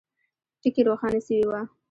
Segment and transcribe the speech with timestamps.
[0.61, 1.61] ټکي روښانه سوي وه.